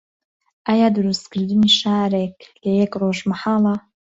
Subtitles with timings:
[0.67, 3.75] ئایا دروستکردنی شارێک لە یەک ڕۆژ مەحاڵە؟